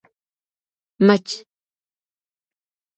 [1.05, 1.29] مچ 🐝